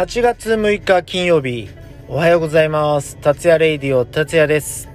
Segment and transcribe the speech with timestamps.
[0.00, 1.68] 8月6日金曜日、
[2.08, 3.18] おはようございます。
[3.18, 4.88] 達也レイディオ達也です。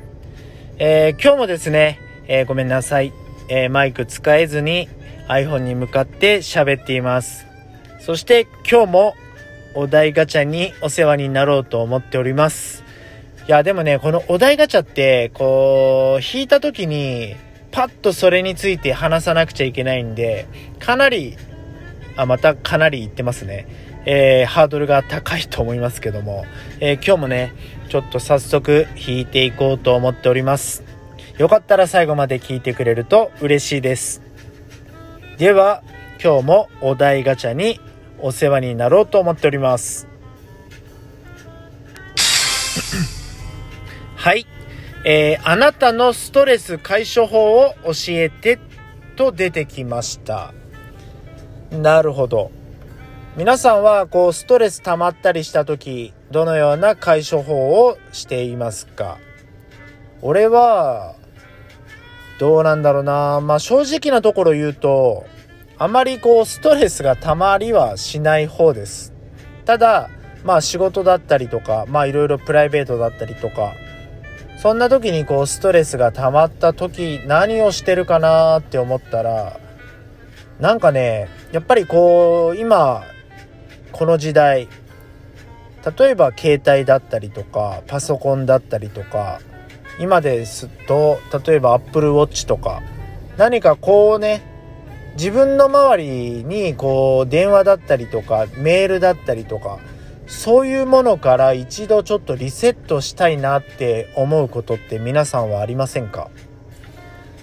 [0.79, 3.13] えー今日もですね、えーごめんなさい、
[3.47, 4.89] えーマイク使えずに
[5.27, 7.45] iPhone に向かって喋っています。
[7.99, 9.13] そして今日も
[9.75, 12.83] お題ガチャにお世話になろうと思っております。
[13.47, 17.35] いや、でもね、このお題ガチャって、こう、引いた時に、
[17.69, 20.47] パッとそれについて話さなくちゃいけないんで、
[20.79, 21.37] かなり、
[22.17, 23.84] あ、またかなり言ってますね。
[24.05, 26.45] えーハードルが高いと思いますけども、
[26.79, 27.53] えー今日もね、
[27.89, 30.83] ちょっと早速弾いていこうと思っております。
[31.37, 34.21] よかったら最後まで聞いてくれると嬉しいです。
[35.37, 35.83] では、
[36.23, 37.79] 今日もお題ガチャに
[38.19, 40.07] お世話になろうと思っております。
[44.15, 44.47] はい。
[45.03, 48.59] えーあなたのストレス解消法を教えて
[49.15, 50.53] と出てきました。
[51.71, 52.51] なるほど。
[53.37, 59.17] 皆さんはこうストレス溜まったりした時どのような解消法をしていますか？
[60.21, 61.15] 俺は
[62.39, 63.41] どうなんだろうな。
[63.41, 65.25] まあ正直なところ言うと
[65.77, 69.11] あまりこうストレスが溜まりはしない方です。
[69.65, 70.09] ただ
[70.45, 73.73] まあ仕事だったりとかまあいろいろプライベートだったりとか
[74.61, 79.59] そんな時にこうストレスが溜まった時何をしてるかなって思ったら
[80.61, 83.03] なんかねやっぱりこう今
[83.91, 84.67] この時代
[85.99, 89.39] 例えば携帯だったりとかパソコンだったりとか
[89.99, 92.81] 今ですと例えば Apple Watch とか
[93.37, 94.41] 何かこうね
[95.15, 99.79] 自分の周りにこう電話だったりとかメールだったりとか
[100.27, 106.31] そういうものから一度ちょっとリセットしたいなって思うことって皆さんはありませんか？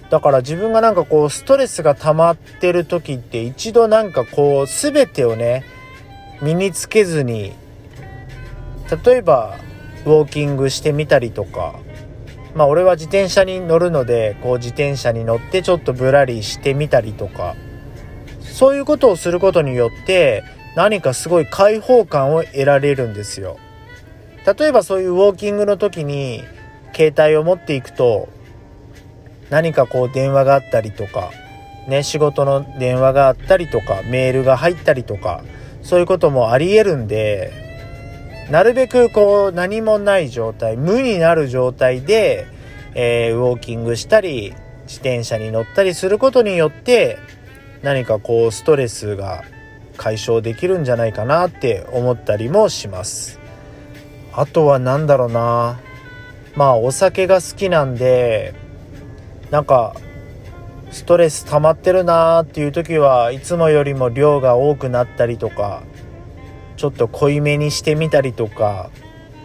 [0.09, 5.63] だから自分がなんかこうストレスが溜まってる時って一度なんかこう全てをね
[6.43, 7.53] 身につけずに
[9.05, 9.57] 例えば
[10.05, 11.79] ウォーキングしてみたりとか
[12.53, 17.55] まあ俺は自転車に乗るのでこう自転車に乗ってちょっとぶらりしてみたりとか
[18.41, 20.43] そういうことをすることによって
[20.75, 23.57] 何かすごい開放感を得られるんですよ。
[24.45, 26.43] 例えばそういうウォーキングの時に
[26.93, 28.27] 携帯を持っていくと
[29.49, 31.31] 何かこう電話があったりとか
[31.87, 35.43] ね仕事の電話があったりとかメールが入ったりとか
[35.83, 37.51] そういうこともあり得るんで
[38.49, 42.47] なるべくこう何もない状態無になる状態で、
[42.95, 47.17] えーウォーキングしたり自転車に乗ったりすることによって
[47.81, 49.43] 何かこうストレスが
[49.97, 53.39] 解消できるんじゃないかなって思ったりもします。
[54.33, 55.79] あとは何だろうな。
[56.55, 58.53] まあお酒が好きなんで
[59.51, 59.95] なんか
[60.93, 65.81] ストレス溜まってるなーっていう時はいつもよりも量が多くなったりとか
[66.77, 68.91] ちょっと濃いめにしてみたりとか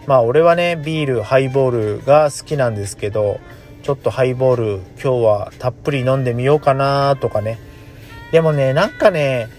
[0.05, 3.39] まあ俺はねビールハイボールが好きなんですけど
[3.81, 7.57] ちょっとハイボール今日はたっぷり飲んでみようかなとかね。
[8.31, 9.49] でもねなんかね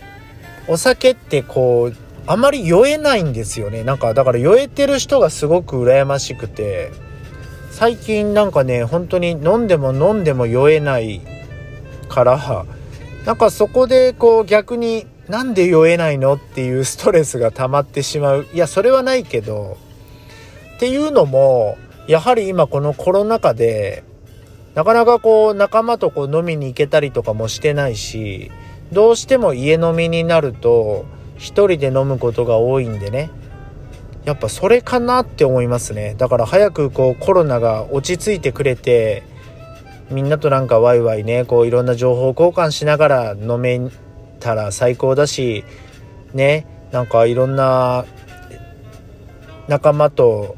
[0.68, 1.96] お酒ってこう
[2.26, 3.82] あまり酔えないんですよね。
[3.82, 6.92] なんかだから酔えてる人がすごく羨ましくて
[7.72, 11.39] 最近なんかね本当に飲んでも飲んでも酔えない
[12.10, 12.66] から
[13.24, 18.46] なんかそこでこう逆になんで酔えないのっていうストレスが溜まってしまう。
[18.52, 19.78] いやそれはないけど
[20.76, 21.78] っていうのも
[22.08, 24.02] やはり今このコロナ禍で
[24.74, 28.50] なかなかこう仲間とこう飲みに行けたりとかもしてないし
[28.92, 31.04] どうしても家飲みになると
[31.38, 33.30] 一人で飲むことが多いんでね。
[34.24, 36.14] やっぱそれかなって思いますね。
[36.18, 39.22] だから早くこうコロナが落ち着いてくれて
[40.10, 43.80] みんなとなんかワイワイねこういろんな情報交換しながら飲め
[44.40, 45.64] たら最高だし
[46.34, 48.04] ねなんかいろんな
[49.68, 50.56] 仲間と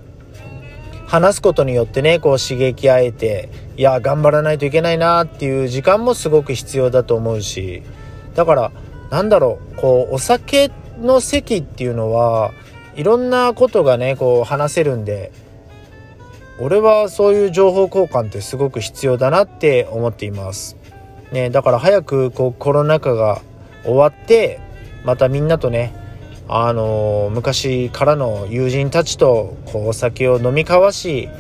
[1.06, 7.82] 話すことによってねこう刺激合えていや頑張らないといけないなっていう時間もすごく必要だと思うし
[8.34, 8.72] だから
[9.10, 12.52] なんだろうこうお酒の席っていうのは
[12.96, 15.32] いろんなことがねこう話せるんで
[16.58, 20.76] 俺はそういう情報交換ってすごく必要だなって思っています。
[21.32, 23.40] ね、だから早くこうコロナ禍が
[23.84, 24.60] 終わって
[25.04, 25.94] またみんなとね
[26.49, 31.31] あのー昔からの友人たちとこうお酒を飲み交わし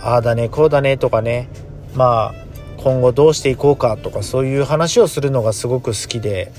[0.00, 1.48] ああだねこうだねとかね
[1.94, 2.34] まあ
[2.78, 6.50] 今後どうしていこうかとかそういう話をするのがすごく好きで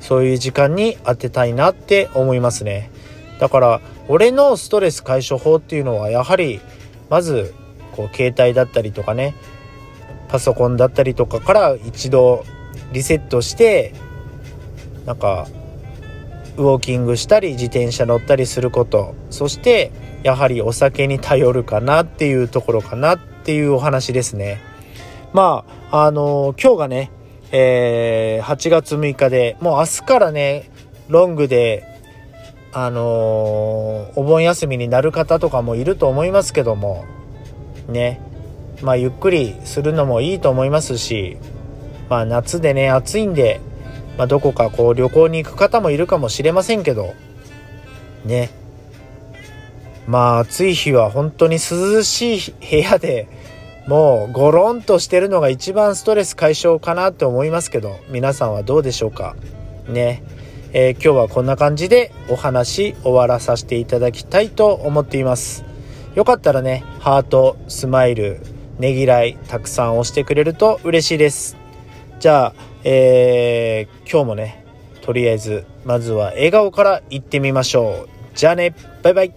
[0.00, 2.90] そういう時間に当てたいなって思いますね
[3.38, 6.60] だから俺のストレス解消法っていうのはやはり
[7.12, 7.52] まず
[7.94, 9.34] こう携帯だったりとかね
[10.28, 12.42] パソコンだったりとかから一度
[12.90, 13.92] リセットして
[15.04, 15.46] なんか
[16.56, 19.14] ウォーキングしたり自転車乗ったりすること。
[19.28, 19.90] そして
[20.22, 24.60] やはりお酒に頼るかなっていうところかなっていうお話ですね。
[25.34, 27.10] まああの今日がね、
[27.50, 30.70] えー、8月6日でもう明日からね
[31.08, 31.91] ロングで
[32.72, 37.04] あのお盆休みになる方とかもいると思いますけども
[37.88, 38.20] ね
[38.82, 41.36] まあゆっくりするのもいいと思いますし
[42.08, 43.60] まあ夏でね暑いんで
[44.18, 47.14] まあ、どこかこう旅行に行く方もいるかもしれませんけど、
[48.26, 48.50] ね。
[50.06, 53.26] まあ暑い日は本当に涼しい部屋で
[53.88, 59.34] もうゴロンとしてるのが一番ストレス解消かなって思いますけど、皆さんはどうでしょうか？
[59.88, 60.22] ね。
[60.74, 65.64] えー、今日はこんな感じでお話終わらさせていただきたいと思っています。
[66.14, 68.40] よかったらね、ハート、スマイル、
[68.78, 71.58] ねぎらいたくさん押してくれると嬉しいです。
[72.20, 72.54] じゃあ、
[72.84, 74.64] えー、今日もね、
[75.02, 78.08] とりあえず、まずは笑顔から行ってみましょう。
[78.34, 79.34] じゃあね、バイバイ。